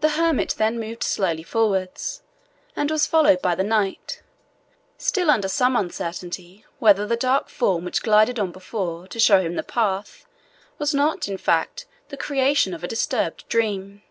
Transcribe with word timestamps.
The 0.00 0.08
hermit 0.18 0.56
then 0.58 0.80
moved 0.80 1.04
slowly 1.04 1.44
forwards, 1.44 2.22
and 2.74 2.90
was 2.90 3.06
followed 3.06 3.40
by 3.40 3.54
the 3.54 3.62
knight, 3.62 4.20
still 4.98 5.30
under 5.30 5.46
some 5.46 5.76
uncertainty 5.76 6.64
whether 6.80 7.06
the 7.06 7.14
dark 7.14 7.48
form 7.48 7.84
which 7.84 8.02
glided 8.02 8.40
on 8.40 8.50
before 8.50 9.06
to 9.06 9.20
show 9.20 9.40
him 9.40 9.54
the 9.54 9.62
path 9.62 10.26
was 10.76 10.92
not, 10.92 11.28
in 11.28 11.38
fact, 11.38 11.86
the 12.08 12.16
creation 12.16 12.74
of 12.74 12.82
a 12.82 12.88
disturbed 12.88 13.46
dream. 13.48 14.02